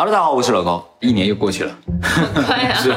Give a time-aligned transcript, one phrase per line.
[0.00, 0.82] Hello，大家好，我是老高。
[1.00, 1.76] 一年又过去了！
[2.80, 2.90] 是？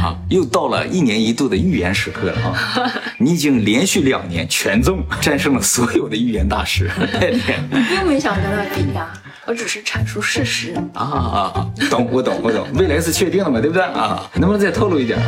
[0.00, 2.90] 啊，又到了一年一度的预言时刻了啊！
[3.20, 9.12] 你已经连续两年全中，战胜了所有的预言大师，太厉害了我并没想跟他比呀，
[9.44, 10.72] 我只是阐述事实。
[10.94, 11.66] 啊啊啊！
[11.90, 12.66] 懂，我懂，我懂。
[12.76, 14.26] 未来是确定的嘛，对不对啊？
[14.32, 15.18] 能不能再透露一点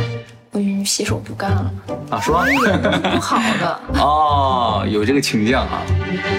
[0.53, 1.71] 我已经洗手不干了，
[2.09, 2.19] 啊？
[2.19, 3.79] 说预言不好的。
[4.01, 5.83] 哦，有这个倾向啊？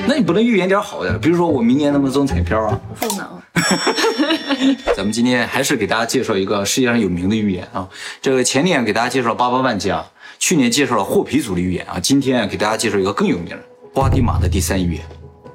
[0.08, 2.80] 那你不能预言点好的，比如说我明年能不能中彩票啊？
[2.98, 3.28] 不能。
[4.96, 7.88] 咱们今天还是给大家介绍一个世界上有名的预言啊。
[8.20, 10.04] 这个前年给大家介绍八八万家，
[10.38, 11.98] 去年介绍了霍皮族的预言啊。
[12.00, 13.58] 今天给大家介绍一个更有名的
[13.94, 15.04] 花地玛的第三预言，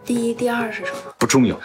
[0.05, 0.97] 第一、第二是什么？
[1.17, 1.59] 不重要。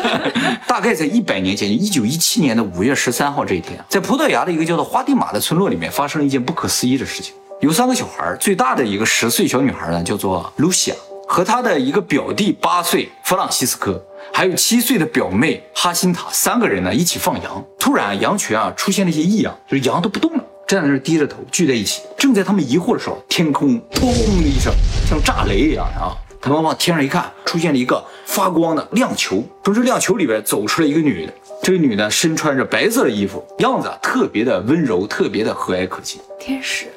[0.68, 7.34] 大概在一百年前，一九一七年的五月十三号这一天，在葡萄牙的一个叫做花地玛的村落里面，发生了一件不可思议的事情。
[7.60, 10.96] 有三个小孩，最大的一个十岁小女孩呢，叫做露西亚，
[11.32, 14.04] 和他的一个表弟八岁弗朗西斯科。
[14.32, 17.64] 还有七岁的表妹哈辛塔，三个人呢一起放羊。
[17.78, 22.02] 突然，羊群啊出现了一些异样，就是羊都不动了，站在那低着头聚在一起。
[22.18, 24.06] 正在他们疑惑的时候，天空砰
[24.42, 24.74] 的一声，
[25.08, 26.18] 像炸雷一样啊！
[26.40, 29.40] 他们往天上一看，出现了一个发光的亮球。
[29.62, 36.20] 从这亮球里边走出来一个女的，这个女的身穿着白色的衣服，样子啊特别的温柔，特别的和蔼可亲。
[36.40, 36.88] 天使。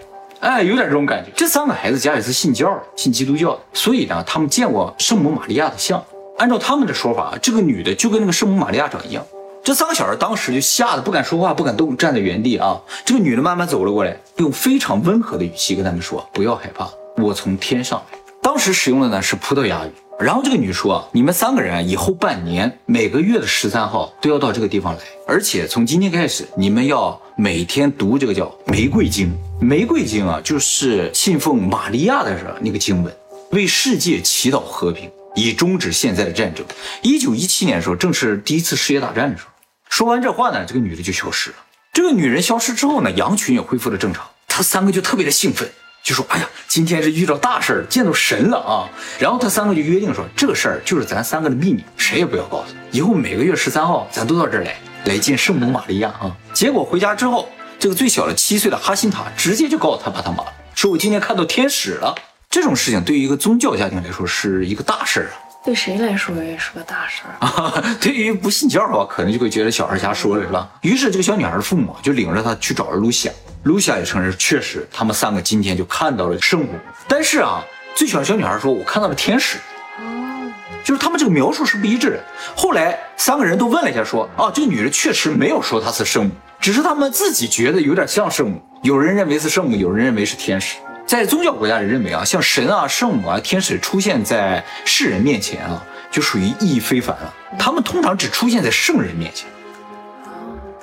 [0.43, 1.31] 哎，有点这种感觉。
[1.37, 6.03] 这三个孩子家里是信教的，信基督教的，所以呢，他们见过圣母玛利亚的像。
[6.37, 9.25] 按照他们的说法，这个女的就跟那个圣母玛利亚长一样。
[9.63, 12.77] 这三个小孩当时就吓得不敢说话，不敢动，站在原地啊。
[13.05, 19.91] 这个女的慢慢走了过来，用非常温和的语气跟他们说：“不要害怕，我从天上来。”当时使用的呢是葡萄牙语。
[20.23, 29.29] 然后这个女说：“啊，你们三个人，以后半年每个月的十三号都要到这个地方来，而且从今天开始，你们要每天读这个叫玫瑰经。
[29.59, 33.13] 玫瑰经啊，就是信奉玛利亚的那个经文，
[33.51, 36.63] 为世界祈祷和平。”以终止现在的战争。
[37.01, 39.49] 一九一七年的时候，正是第一次世界大战的时候。
[39.89, 41.55] 说完这话呢，这个女的就消失了。
[41.91, 44.23] 这个女人消失之后呢，羊群也恢复了正常。
[44.47, 45.67] 他三个就特别的兴奋，
[46.03, 48.83] 就说：“哎呀，今天是遇到大事儿，见到神了啊！”
[49.17, 52.75] 然后他三个就约定说：“这个事儿就是咱三个的秘密，谁也不要告诉。
[52.91, 54.75] 以后每个月十三号，咱都到这儿来，
[55.05, 57.47] 来见圣母玛利亚啊。”结果回家之后，
[57.79, 62.13] 这个最小的七岁的哈辛塔直接就告诉他爸他妈了，说：“我今天看到天使了。”
[62.49, 67.81] 这种事情对于一个宗教家庭来说是一个大事儿啊，对谁来说也是个大事儿啊。
[68.01, 70.69] 对于不信教的话，可能就会觉得小孩瞎说了，是吧？
[70.81, 76.67] 于是这个小女孩的父母就领着她去找了露西亚，露西亚也承认，确实他们三个今天就看到了圣母。
[77.07, 77.63] 但是啊，
[77.95, 79.57] 最小的小女孩说：“我看到了天使。”
[79.99, 80.51] 哦，
[80.83, 82.19] 就是他们这个描述是不一致的。
[82.57, 88.61] 后来三个人都问了一下，说：“啊，这个女人确实没有说她是圣母，只是他们自己觉得有点像圣母。
[88.81, 90.75] 有人认为是圣母，有人认为是天使。”
[91.05, 97.33] 在宗教国家里认为啊，像神啊、圣母啊、天使出现在世人面前啊，就属于意义非凡了。
[97.59, 99.47] 他们通常只出现在圣人面前，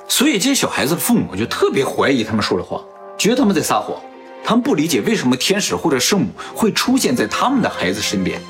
[0.07, 2.81] 所以这些小孩子的父母就特别怀疑他们说的话，
[3.17, 3.99] 觉得他们在撒谎。
[4.43, 8.41] 他们不理解为什么天使或者圣母会出现在他们的孩子身边。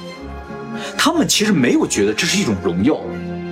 [0.97, 2.97] 他们其实没有觉得这是一种荣耀，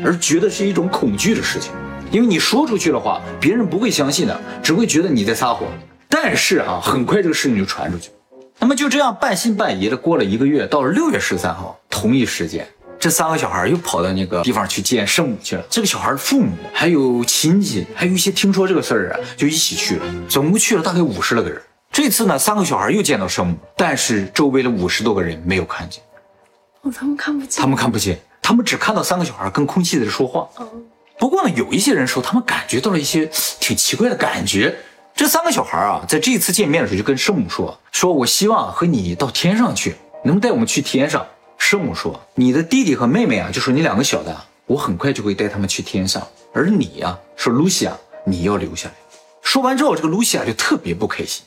[0.06, 1.72] 而觉得是一种恐惧的事情。
[2.12, 5.68] 因为你说出去的话，别人不会相信的，只会觉得你在撒谎。
[6.10, 8.10] 但是啊，很快这个事情就传出去。
[8.58, 12.68] 那么就这样半信半疑的过了一个月，到了六月十三号，同一时间，
[13.00, 15.64] 这三个小孩又跑到那个地方去见圣母去了。
[15.70, 20.06] 这个小孩的父母还有亲戚，还有一些听说这个事儿啊，就一起去了。
[20.28, 21.62] 总共去了大概五十来个人。
[21.92, 26.04] 这次呢，三个小孩又见到圣母，但是周围的五十多个人没有看见。
[26.82, 27.62] 哦，他们看不见。
[27.62, 30.50] 他们看不见，他们只看到三个小孩跟空气在说话。
[30.58, 30.68] 哦。
[31.18, 34.76] 不过呢，有一些人说他们感觉到了一些挺奇怪的感觉。
[35.20, 39.94] 这三个小孩啊，在这一次见面的时候就跟圣母说：“说我希望和你到天上去，
[40.24, 41.28] 能带我们去天上？”
[41.60, 44.34] 圣母说：“你的弟弟和妹妹啊，就是你两个小的，
[44.66, 46.26] 我很快就会带他们去天上。
[46.54, 47.92] 而你呀，说露西亚，
[48.24, 48.96] 你要留下来。”
[49.44, 51.44] 说完之后，这个露西亚就特别不开心。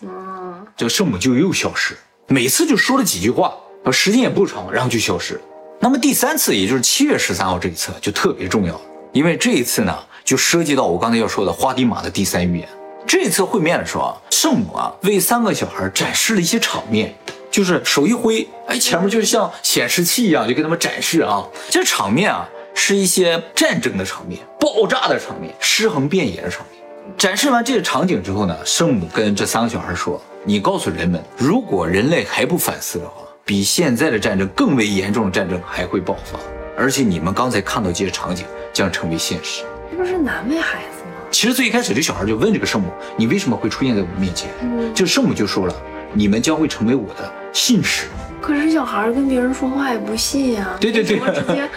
[0.00, 1.94] 嗯，这个圣母就又消失，
[2.28, 3.54] 每次就说了几句话，
[3.92, 5.38] 时间也不长，然后就消失。
[5.78, 8.80] 那么第三次，也就是七月十三号这一次就特别重要，
[9.12, 9.94] 因为这一次呢，
[10.24, 12.68] 就涉及到我刚才要说的花地玛的第三预言。
[13.06, 17.14] 这次会面的时候啊，圣母啊为三个小孩展示了一些场面，
[17.50, 21.44] 就是手一挥，哎，前面就是像显示器一样，就给他们展示啊。
[21.68, 26.82] 这场面啊是一些战争的场面、爆炸的场面、尸横遍野的场面。
[27.18, 36.38] 展示完这个场景之后呢，圣母跟这三个小孩说：“你告诉人们，如果人类还不反思的话，比现在的战争更为严重的战争还会爆发，
[36.78, 39.62] 而且你们刚才看到这些场景将成为现实。”
[39.92, 40.93] 这不是难为孩子。
[41.34, 44.48] 其实最一开始，这小孩就问这个圣母：“你为什么会出现在我面前？”
[44.94, 45.74] 这圣母就说了
[46.14, 48.06] ：“你们将会成为我的信使，
[48.40, 50.68] 可是小孩跟别人说话也不信呀。
[50.78, 51.68] 对对对，直接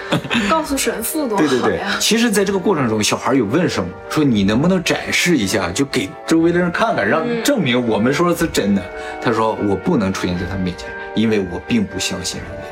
[0.47, 1.49] 告诉神父多好呀。
[1.49, 8.85] 对对对，其实，在这个过程中，小孩有问圣母说：“你能不能展示一下，就给周围的人看看，让证明我们说的是真的？”
[9.19, 12.67] 他说：“我不能出现在他面前，因为我并不相信人类。”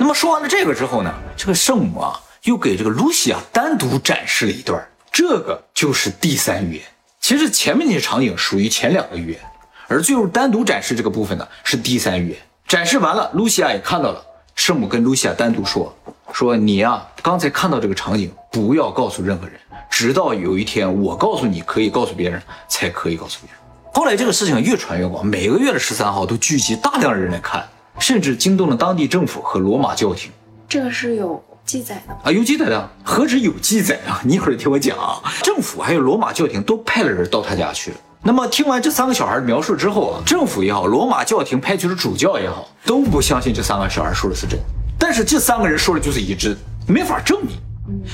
[0.00, 4.82] 那么说完了这个之后呢，这个圣母啊，又给这个露西亚单独展示了一段，
[5.12, 6.82] 这个就是第三预言。
[7.20, 9.40] 其实前面那些场景属于前两个预言，
[9.86, 12.38] 而最后单独展示这个部分呢，是第三预言。
[12.66, 14.24] 展示完了，露西亚也看到了。
[14.54, 15.94] 圣母跟露西亚单独说
[16.32, 19.54] ：“说你呀，刚才看到这个场景，不要告诉任何人，
[19.90, 23.58] 直到有一天我告诉你可以告诉别人，才可以告诉别人。”
[23.94, 27.66] 后来这个事情越传越广，每个月的十三号都聚集大量人来看，
[27.98, 30.30] 甚至惊动了当地政府和罗马教廷。
[30.68, 34.20] 这个是有记载的啊，有记载的，何止有记载啊！
[34.24, 37.96] 你一会儿听我讲啊，政府还有罗马教廷都派了人到他家去了。
[38.24, 44.58] 那么听完这三个小孩的描述之后啊，政府也好，罗马教廷派去的主教也好，都不相信这三个小孩说的是真。
[44.98, 46.56] 但是这三个人说的就是一致，
[46.86, 47.56] 没法证明。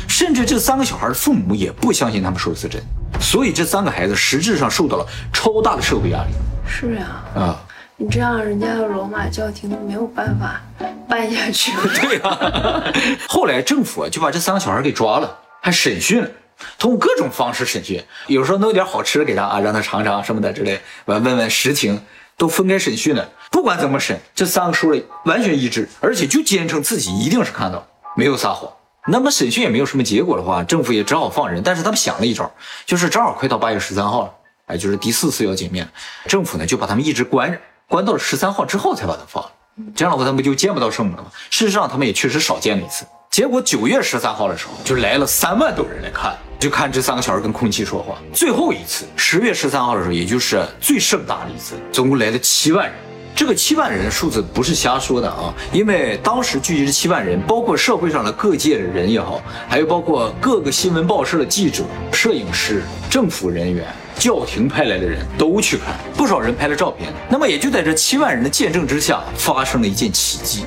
[0.09, 2.83] 甚至这三个小孩的父母也不相信他们说的是真。
[3.21, 6.31] 所以这三个孩子实质上受到了超大的社会压力。
[6.67, 7.61] 是呀，啊，
[8.01, 10.63] 你这样人家的罗马教廷都没有办法
[11.09, 11.73] 办下去。
[12.01, 12.93] 对呀，
[13.29, 16.31] 后来政府就把这三个小孩给抓了，还审讯了。
[16.79, 22.01] 通过各种方式审讯，有时候弄点好吃的给他啊，让他尝尝什么的之类，完问问实情，
[22.37, 23.29] 都分开审讯了。
[23.51, 27.85] 不管怎么审，这三个说的完全一致，而且就坚称自己一定是看到，
[28.17, 28.71] 没有撒谎。
[29.09, 31.61] 那么审讯也没有什么结果的话，政府也只好放人。
[31.65, 32.49] 但是他们想了一招，
[32.87, 34.35] 就是正好快到八月十三号了，
[34.67, 35.89] 哎，就是第四次要见面，
[36.27, 37.59] 政府呢就把他们一直关着，
[37.89, 39.51] 关到了十三号之后才把他放了。
[39.95, 41.31] 这样的话，他们就见不到圣母了嘛。
[41.51, 43.07] 事实上，他们也确实少见了一次。
[43.31, 46.37] 结果九月十三号的时候，就来了三万多人来看。
[46.59, 48.17] 就看这三个小孩跟空气说话。
[48.33, 52.95] 最后一次，十月十三号的时候，也就是最盛大的一次，总共来了七万人。
[53.37, 63.87] 这个七万人的数字不是瞎说的啊，因为当时聚集的七万人，包括社会上的各界的人也好，还有包括各个新闻报社的记者、摄影师、政府人员、
[64.19, 67.13] 教廷派来的人都去看，不少人拍了照片。
[67.31, 70.65] 那么也就在这七万人的见证之下，发生了一件奇迹。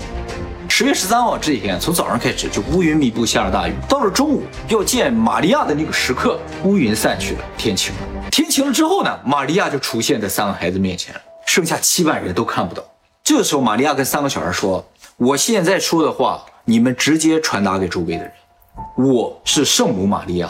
[0.70, 3.74] 十月十三号这一天，从早上开始就乌云密布，下了大雨。
[3.90, 8.30] 到了中午要见玛利亚的那个时刻，乌云散去了，天晴了。
[8.32, 11.14] 天晴了之后呢，玛利亚就出现在三个孩子面前，
[11.46, 12.82] 剩下七万人都看不到。
[13.22, 14.84] 这个时候，玛利亚跟三个小孩说
[15.18, 18.32] ：“我现在说的话，你们直接传达给周围的人。
[18.98, 20.50] 我是圣母玛利亚。”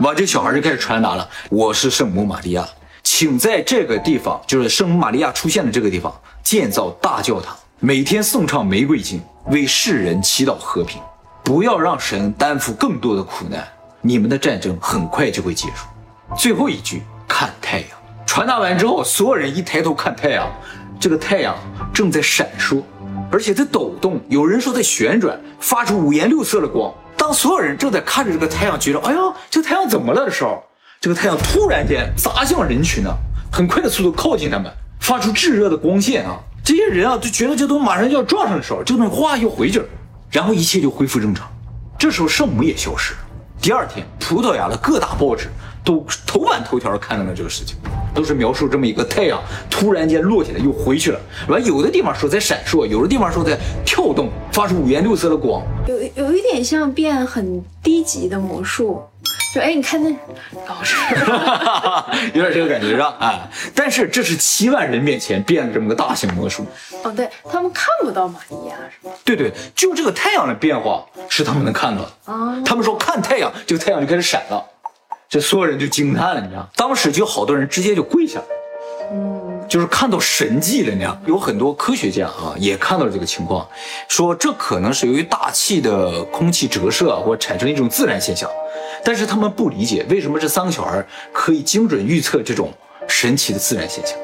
[0.00, 2.66] 完，这小孩就开始传达了：“我是圣母玛利亚，
[3.02, 6.10] 请在这个地方，就是圣母玛利亚出现的这个地方，
[6.42, 11.02] 建造大教堂。”每天诵唱玫瑰经，为世人祈祷和平，
[11.44, 13.62] 不要让神担负更多的苦难。
[14.00, 15.86] 你们的战争很快就会结束。
[16.34, 17.88] 最后一句，看太阳。
[18.24, 20.50] 传达完之后，所有人一抬头看太阳，
[20.98, 21.54] 这个太阳
[21.92, 22.82] 正在闪烁，
[23.30, 24.18] 而且在抖动。
[24.30, 26.90] 有人说在旋转，发出五颜六色的光。
[27.30, 30.60] 当所有人正在看着这个太阳，觉得哎呀，这个太阳怎么了的时候，
[31.00, 33.10] 这个太阳突然间砸向人群呢，
[33.52, 34.68] 很快的速度靠近他们，
[34.98, 36.40] 发出炙热的光线啊。
[36.64, 39.84] 这些人啊，就觉得这都马上就要撞上的时候，这东西哗又回去了，
[40.32, 41.48] 然后一切就恢复正常。
[41.96, 43.20] 这时候圣母也消失了。
[43.62, 45.48] 第二天，葡萄牙的各大报纸
[45.84, 47.76] 都头版头条看到了这个事情，
[48.14, 51.20] 都是描述这么一个太阳突然间落下来又回去了。
[51.46, 59.02] 完，有的地方说在闪烁，有的地方说在跳动，发出五颜六色的光，有有一点像变很低级的魔术。
[59.52, 60.10] 就哎，你看那
[60.68, 60.96] 老师，
[62.34, 63.16] 有点这个感觉是吧？
[63.18, 66.64] 啊，但是这是七万人面前变的这么个大型魔术。
[67.02, 69.12] 哦，对他们看不到玛利亚是吧？
[69.24, 72.32] 对对，就这个太阳的变化是他们能看到的。
[72.32, 74.64] 啊，他们说看太阳，这个太阳就开始闪了，
[75.28, 76.68] 这所有人就惊叹了，你知道？
[76.76, 78.46] 当时就有好多人直接就跪下了，
[79.10, 81.18] 嗯，就是看到神迹了，你知道？
[81.26, 83.66] 有很多科学家啊也看到了这个情况，
[84.06, 88.48] 说这可能是由于大气的空气折射或产生的一种自然现象。
[89.04, 92.72] 但是他们不理解为什么这三个小孩可以精准预测这种
[93.08, 94.16] 神奇的自然现象。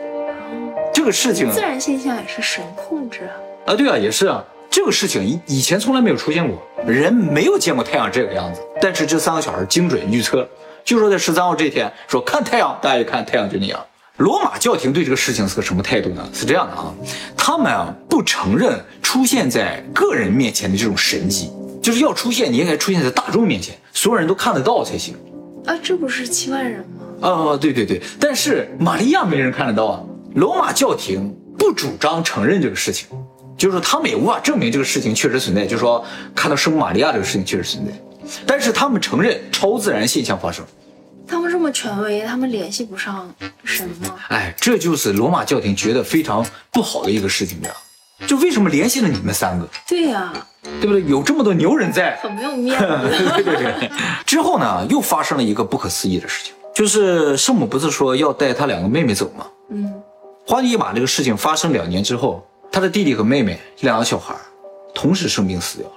[0.93, 3.21] 这个事情，自然现象也是神控制
[3.67, 3.73] 啊？
[3.73, 4.43] 啊，对啊，也是啊。
[4.71, 8.61] 这个事情以以前从来没有出现过，人没有见过太阳这个样子。
[8.81, 10.47] 但是这三个小孩精准预测，
[10.85, 13.85] 就说在十三号这天说看太阳，大家一看太阳就那样。
[14.19, 16.27] 罗马教廷对这个事情是个什么态度呢？
[16.33, 16.93] 是这样的啊，
[17.37, 21.51] 他们啊不承认出现在个人面前的这种神迹。
[21.87, 25.15] 就是要出现，你应该出现在大众面前，所有人都看得到才行。
[25.67, 26.81] 啊，这不是七万人
[27.21, 27.29] 吗？
[27.29, 30.03] 啊，对对对，但是玛利亚没人看得到啊。
[30.35, 33.07] 罗马教廷不主张承认这个事情，
[33.57, 37.93] 就是说他们也无法证明这个事情确实存在，就是说看到圣母玛利亚这个事情确实存在，
[38.45, 40.65] 但是他们承认超自然现象发生。
[41.25, 44.17] 他们这么权威，他们联系不上神吗？
[44.31, 47.77] 哎，这就是罗马教廷觉得非常不好的一个事情，这样。
[48.27, 50.33] 就为什么联系了你们三个，对呀、
[50.81, 51.05] 对不对？
[51.05, 52.87] 有这么多牛人在，很没有面子。
[53.43, 53.91] 对对对。
[54.25, 59.47] 之后呢，又发生了一个不可思议的事情，就是圣母不是说要带她两个妹妹走吗？
[59.71, 59.93] 嗯，
[60.47, 64.35] 花尼玛这个事情发生两年之后，他的弟弟和妹妹两个小孩
[64.95, 65.95] 同时生病死掉了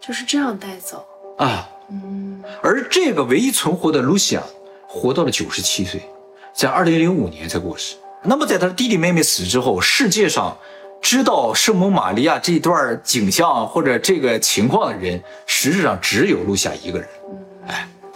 [0.00, 1.06] 就是这样带走。
[1.38, 1.68] 啊。
[1.88, 4.42] 嗯，而这个唯一存活的露西亚，
[4.88, 6.02] 活到了九十七岁，
[6.52, 7.94] 在二零零五年才过世。
[8.24, 10.58] 那么在他的弟弟妹妹死之后，世界上
[11.00, 17.08] 知道圣母玛利亚这段景象或者这个情况的人，实质上只有露西亚一个人。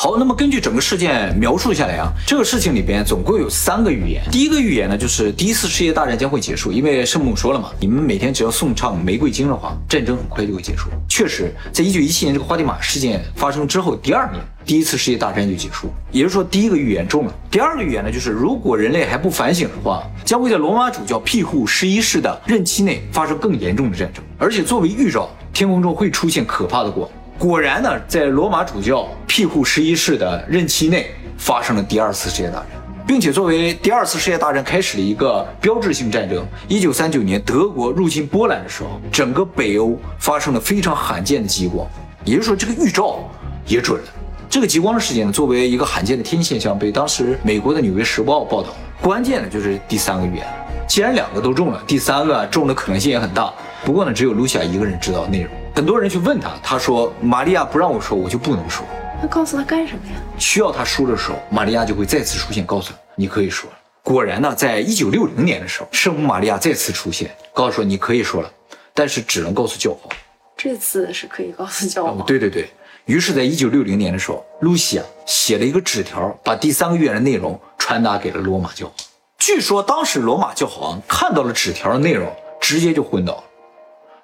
[0.02, 4.22] 好，那么根据整个事件描述下来啊，这个事情里边总共有三个预言。
[4.32, 10.88] 第一个预言呢，就是第一次世界大战将会结束，因为圣母说了嘛，你们每天只要诵唱玫瑰经的话，战争很快就会结束。
[11.06, 17.34] 确实，在一九一七年这个花地玛事件发生之后，第二年第一次世界大战就结束，也就是说第一个预言中了。
[17.50, 27.06] 第二个预言呢，就是如果人类还不反省的话，将会在罗马主教庇护十一世的任期内发生更严重的战争，而且作为预兆，天空中会出现可怕的光。
[27.40, 32.66] 果然呢，在罗马主教庇护十一世的任期内，发生了第二次世界大战，
[33.06, 41.88] 并且作为第二次世界大战开始的一个标志性战争，一九三九年德国入侵波兰的时候，整个北欧发生了非常罕见的极光，
[42.26, 43.20] 也就是说，这个预兆
[43.66, 44.08] 也准了。
[44.50, 48.68] 这个极光的事件呢，作为一个罕见的天气现象，被当时美国的《纽约时报》报道。
[49.00, 50.46] 关键的就是第三个预言，
[50.86, 53.50] 既然两个都中了，第三个中的可能性也很大。
[53.82, 55.50] 不过呢，只有露西亚一个人知道内容。
[55.80, 58.84] 很多人去问他，他说：“玛利亚不让我说，我就不能说。
[59.22, 60.12] 那告诉他干什么呀？
[60.38, 68.52] 需要他说的时候，玛利亚就会再次出现，告诉他你可以说了。”果然呢，在一九六零年的时候，圣母玛利亚再次出现，告诉说你可以说了，
[68.92, 70.12] 但是只能告诉教皇。
[70.54, 72.68] 这次是可以告诉教哦皇。，对对对。
[73.06, 78.94] 于是，在一九六零年的时候，露西亚写了一个纸条，把第三个预言的内容传达给了罗马教皇。
[79.38, 83.44] 据说当时罗马教皇看到了纸条的内容，直接就昏倒了，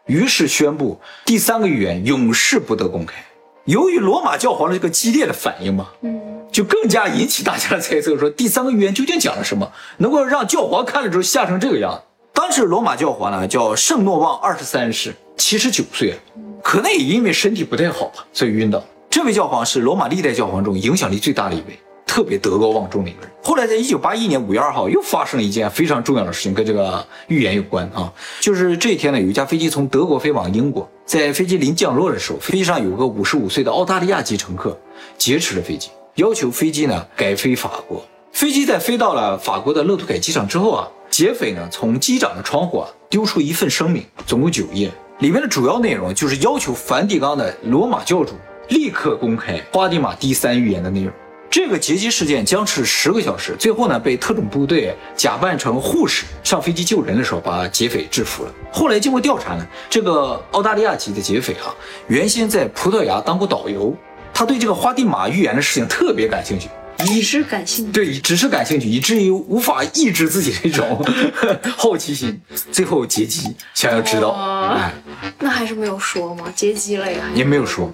[0.06, 3.14] 于是宣布第三个预言永世不得公开。
[3.64, 6.20] 由于罗马教皇的这个激烈的反应嘛，嗯，
[6.52, 12.00] 就更加引起大家的猜测，说第三个预言究竟讲了什么，能够让教皇看了之后吓成这个样子。
[12.32, 16.18] 当时罗马教皇呢叫圣诺旺二十三世，七十九岁了，
[16.62, 18.80] 可能也因为身体不太好吧，所以晕倒。
[19.10, 23.30] 这位教皇是罗马历代教皇中影响力最大的一位，特别德高望重的一个人。
[23.42, 28.10] 后来在一九八一年五月二号又发生了一件非常重要的事情，跟这个预言有关啊，
[28.40, 34.78] 就是这一天呢，有一架飞机从德国飞往英国，在飞机临降落的时候，飞机上有个五十五岁的澳大利亚籍乘客
[35.18, 38.02] 劫持了飞机，要求飞机呢改飞法国。
[38.32, 48.34] 飞机在飞到了法国的勒图凯机场之后啊，劫匪呢从机长的窗户啊丢出一份声明，总共九页，里面的主要内容就是要求梵蒂冈的罗马教主
[48.68, 51.12] 立刻公开花蒂玛第三预言的内容。
[51.50, 58.52] 这个劫机事件僵持十个小时，最后呢被特种部队假扮成护士上飞机救人的时候，把劫匪制服了。
[58.70, 61.74] 后来经过调查呢，这个澳大利亚籍的劫匪啊，
[62.08, 63.96] 原先在葡萄牙当过导游，
[64.34, 67.92] 他对这个花地玛预言的事情特别感兴趣，只是感兴趣。
[67.92, 71.02] 对，只是感兴趣，以至于无法抑制自己这种
[71.76, 72.38] 好奇心，
[72.70, 74.30] 最后劫机，想要知道。
[74.30, 74.92] 哇哎，
[75.38, 76.52] 那还是没有说吗？
[76.54, 77.24] 劫机了呀？
[77.34, 77.90] 也没有说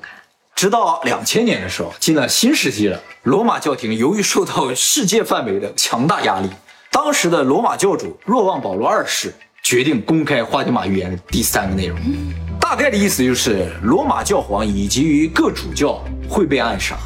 [0.55, 6.49] 直到两千年的时候，进了新世纪了，罗马教廷由于受到世界范围的强大压力，
[6.91, 11.99] 当时的罗马教主若望保罗二世决定公开花地玛预言的第三个内容。
[12.61, 16.97] 大概的意思就是，罗马教皇以及于各主教会被暗杀。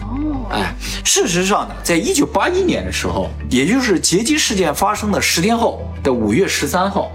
[0.00, 7.10] 哦，哎，事实上呢，在一九八一年的时候，也就是劫机事件发生的十天后的五月十三号，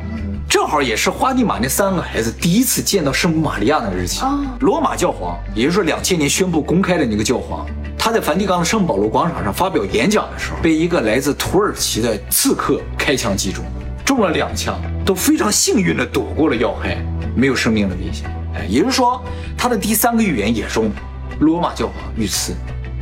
[0.58, 4.22] 正好也是花地玛那三个孩子第一次见到圣母玛利亚的日期。
[4.24, 7.64] 哦罗马教皇，也就是说两千年宣布公开的那个教皇，
[7.96, 13.64] 他在梵蒂冈的圣保罗广场上发表演讲的时候，被一个来自土耳其的刺客开枪击中，
[14.04, 16.98] 中了两枪，都非常幸运地躲过了要害，
[17.36, 18.28] 没有生命的危险。
[18.56, 19.24] 哎，也就是说，
[19.56, 20.92] 他的第三个预言也中了，
[21.38, 22.56] 罗马教皇遇刺。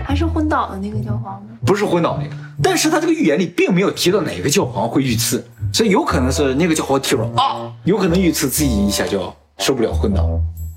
[0.04, 1.48] 还是昏倒的那个教皇吗？
[1.66, 10.28] 不是昏倒那个，但是他这个预言里并没有提到哪个教皇会遇刺，所以有可能是那个教皇提了啊，有可能遇刺自己一下就受不了昏倒，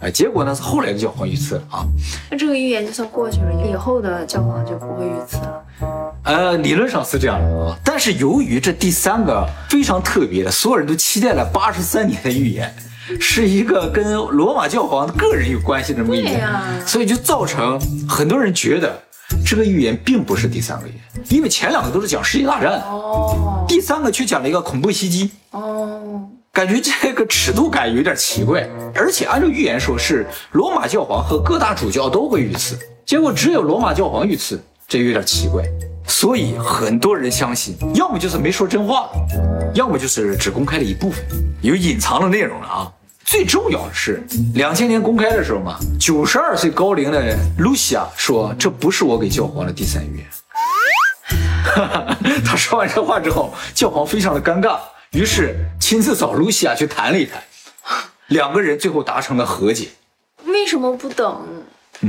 [0.00, 1.86] 哎，结果呢是后来的教皇遇刺了啊，
[2.30, 5.64] 那这个预言就算过去了，以后的教皇就不会遇刺了。
[6.24, 12.74] 呃，理论上是这样的啊，但是由于这第三个非常特别的，所有人都期待了八十三年的预言，
[13.20, 16.62] 是一个跟罗马教皇个人有关系的这么预言，对呀。
[16.84, 19.00] 所以就造成很多人觉得
[19.44, 22.80] 这个预言并不是第三个预言，因为前两个都是讲世界大战。
[22.82, 28.66] 哦第三个却讲了一个恐怖袭击，哦，感觉这个尺度感有点奇怪。
[28.94, 35.62] 而且按照预言说是罗马教皇和各大主教都会遇刺，结果只有罗马教皇遇刺，这有点奇怪。
[36.06, 39.10] 所以很多人相信，要么就是没说真话，
[39.74, 41.22] 要么就是只公开了一部分，
[41.60, 42.90] 有隐藏的内容了啊。
[43.30, 44.22] 最重要的是，
[44.54, 50.26] 两千年公开的时候嘛，九十二岁高龄的露西亚说：“这不是我给教皇的第三预言。
[52.42, 54.78] ”他说完这话之后，教皇非常的尴尬，
[55.10, 57.42] 于是亲自找露西亚去谈了一谈，
[58.28, 59.88] 两个人最后达成了和解。
[60.46, 61.46] 为什么不等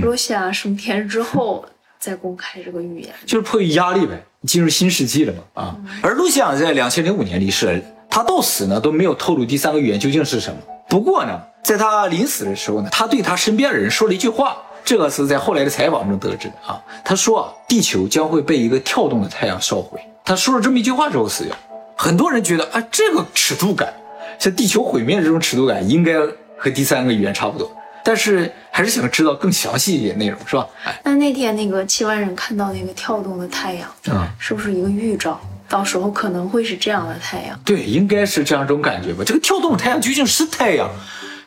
[0.02, 1.66] 露西亚升天之后
[2.00, 3.14] 再公开这个预言？
[3.26, 5.76] 就是迫于压力呗，进入新世纪了嘛啊。
[6.02, 10.60] 而露西亚在两千零五年离世，他到死呢都没有透露第三个预言究竟是什么。
[10.88, 14.58] 不过呢，在他临死的时候呢，他对他身边的人说了一句话。
[14.82, 16.82] 这个是在后来的采访中得知的啊。
[17.04, 20.00] 他说啊，地球将会被一个跳动的太阳烧毁。
[20.26, 21.56] 他说了这么一句话之后死掉。
[21.96, 23.94] 很多人觉得啊，这个尺度感，
[24.40, 26.14] 像地球毁灭这种尺度感，应该
[26.58, 27.72] 和第三个预言差不多。
[28.04, 30.68] 但是还是想知道更详细一点内容，是吧？
[30.86, 35.40] 哎，那那天那个七万人看到那个跳动的太阳，嗯，是不是一个预兆？
[35.70, 37.60] 到时候可能会是这样的太阳？
[37.64, 39.24] 对，应该是这样一种感觉吧。
[39.26, 40.90] 这个跳动的太阳究竟是太阳，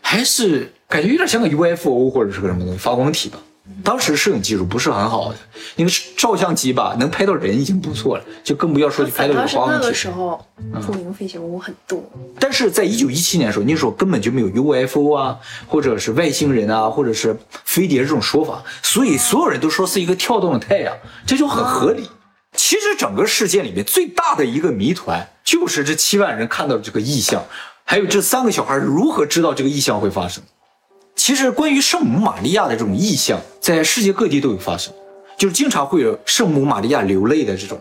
[0.00, 0.72] 还是？
[0.88, 3.38] 感觉有点像个 UFO 或者是个什么东西发光体吧。
[3.82, 5.38] 当时摄影技术不是很好的，
[5.76, 9.72] 那个照相机吧能拍到人已经不错了，就更不要说去拍到发光体。
[9.72, 10.44] 那个时候
[10.86, 12.04] 不明飞行物很多。
[12.38, 20.94] 但是在一九一七年的时候，那时候根本就没有 UFO 啊，或者是外星人啊，或者是飞碟这种说法，所以所有人都说是一个跳动的太阳，
[21.26, 22.06] 这就很合理。
[22.72, 27.44] 其实整个事件里面最大的一个谜团就是这七万人看到的这个异象，
[27.84, 30.42] 还有这三个小孩如何知道这个异象会发生。
[31.14, 34.90] 其实，关于圣母玛利亚的这种意象，在世界各地都有发生，
[35.36, 37.78] 就是经常会有圣母玛利亚流泪的这种。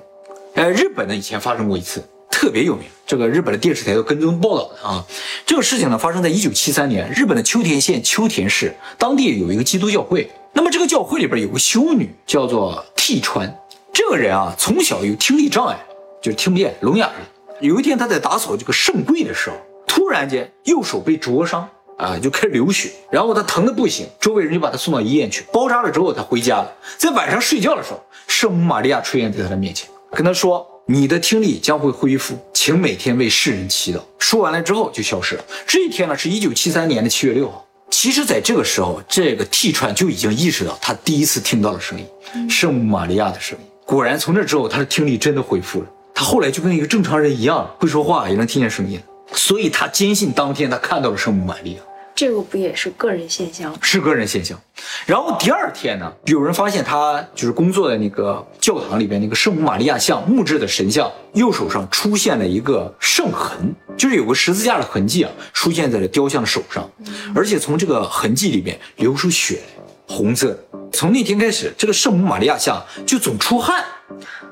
[0.55, 5.05] 呃，日本呢以前发生过一次，特别有名，这个日本的电视台都跟踪报道的啊。
[5.45, 10.29] 这个事情呢发生在一九七三年，日本的秋田县秋田市，当地有一个基督教会。
[10.51, 13.57] 那么这个教会里边有个修女叫做替川，
[13.93, 15.77] 这个人啊从小有听力障碍，
[16.21, 17.25] 就是听不见，聋哑人。
[17.60, 19.55] 有一天他在打扫这个圣柜的时候，
[19.86, 21.67] 突然间右手被灼伤。
[21.98, 26.75] 啊，就开始流血，然后他疼的不行，周围人就把他送到医院去包扎了之后，他回家了。
[26.98, 35.45] 在晚上睡觉的时候，圣母玛利亚出现在他的面前，跟他说：“你的听力将会恢复，请每天为世人祈祷。”说完了之后就消失了。
[35.67, 37.67] 这一天呢，是一九七三年的七月六号。
[37.91, 43.70] 其实，在这个时候，这个替川就已经意识到他第一次听到了声音，圣母玛利亚的声音。
[43.91, 45.86] 果然，从那之后，他的听力真的恢复了。
[46.15, 48.97] 他后来就跟一个正常人一样，会说话，也能听见声音。
[49.34, 51.82] 所以他坚信当天他看到了圣母玛利亚。
[52.15, 53.75] 这个不也是个人现象？
[53.82, 54.58] 是个人现象。
[55.06, 66.89] 然后第二天呢，有人发现他就是工作的那个教堂里边那个圣母玛利亚像木质的神像，右手上出现了一个圣痕，就是有个十字架的痕迹啊，出现在了雕像的手上，
[67.36, 69.60] 而且从这个痕迹里面流出血，
[70.12, 70.58] 红色。
[70.91, 73.84] 从那天开始，这个圣母玛利亚像就总出汗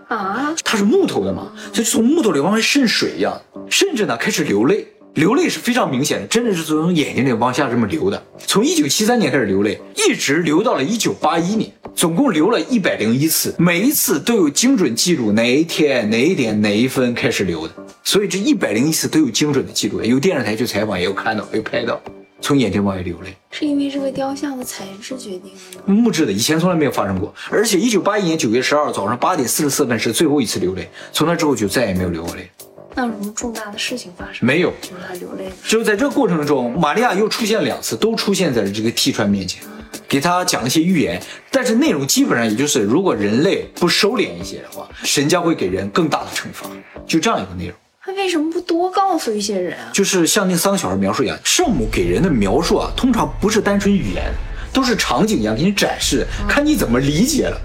[0.07, 4.87] 啊，它是木头的嘛，就从木头里往外渗水一样，甚至呢开始流泪。
[5.15, 8.23] 流泪是非常明显的，真的是从眼睛里往下这么流的。
[8.37, 17.73] 从一九七三年开始流泪，一直流到了一九八一年，总共流了一百零一次，每一次都有精准记录哪一天哪一点哪一分开始流的。
[18.03, 21.99] 所以这一百零一次都有精准的记录，有电视台去采访，也有看到，有拍到，
[22.41, 23.35] 从眼睛往外流泪。
[23.51, 25.83] 是因为这个雕像的材质决定的吗？
[25.85, 27.33] 木质的，以前从来没有发生过。
[27.49, 32.49] 而且一九八一年九月十二号早上八点四十四分是最后一次流泪，从那之后就再也没有流过泪。
[32.95, 34.45] 那有什么重大的事情发生？
[34.45, 35.45] 没有，就是他流泪。
[35.67, 39.63] 就在这个过程中，玛利亚又出现两次，都出现在了这个替川面前，
[40.07, 41.21] 给他讲一些预言。
[41.51, 46.67] 但是内容基本上也就是，如果人类不收敛一些的话，神将会给人更大的惩罚。
[47.05, 47.75] 就这样一个内容。
[48.19, 49.89] 他为什么不多告诉一些人啊？
[49.93, 54.25] 就是像那三个小孩描述一样，圣母给人的描述啊，通常不是单纯语言，
[54.73, 57.57] 都是场景一样给你展示，看你怎么理解了。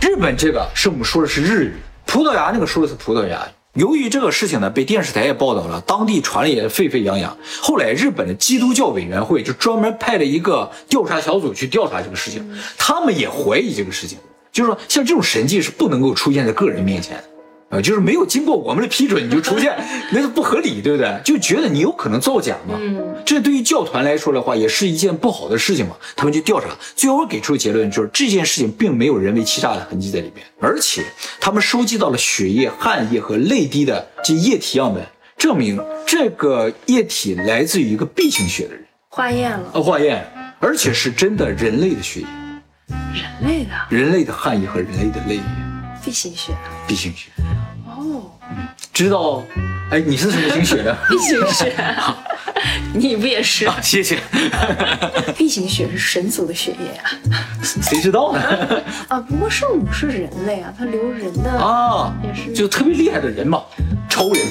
[0.00, 1.74] 日本这个圣母说的是日语，
[2.06, 3.78] 葡萄牙那个说的是葡萄牙语。
[3.78, 7.36] 由于这个事情呢，被电视台也报道了，当地传的也沸沸扬扬。
[7.60, 14.18] 后来，日本的基督教委员会就专门派了一个调查小组去调查这个事情，他们也怀疑这个事情，
[14.50, 17.24] 就是说，像这种神迹是不能够出现在个人面前的。
[17.70, 19.76] 啊，就是没有经过我们的批准你就出现，
[20.10, 21.20] 那个不合理，对不对？
[21.22, 22.74] 就觉得你有可能造假嘛。
[22.80, 25.94] 嗯，这对于教团来说的话，也是一件不好的事情嘛。
[26.16, 31.04] 他们就调查，最后给出的结论就是这件事情并没有人为欺诈的痕迹在里面，而且
[31.38, 35.04] 他们收集到了血液、汗液和泪滴的这液体样本，
[35.36, 38.82] 证明这个液体来自于一个 B 型血的人。
[39.10, 40.26] 化验了，呃，化验，
[40.58, 42.26] 而且是真的人类的血液，
[43.12, 45.42] 人类的，人类的汗液和人类的泪液
[46.02, 46.54] ，B 型血
[46.86, 47.30] ，B 型血。
[48.48, 48.56] 哦，
[48.92, 49.42] 知道，
[49.90, 51.74] 哎，你是什么型血的？B 型血。
[52.92, 53.68] 你不也是？
[53.80, 54.18] 谢谢。
[55.36, 57.06] B 型血是神族的血液啊？
[57.62, 58.40] 谁知道呢？
[59.08, 63.62] 啊，不过圣母是人类啊，他留人的啊，也是就特别厉害的人嘛，
[64.08, 64.42] 超人。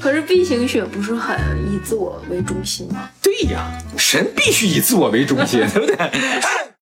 [0.00, 1.36] 可是 B 型血不是很
[1.70, 3.10] 以自我为中心吗？
[3.20, 5.96] 对呀，神必须以自我为中心，对不对？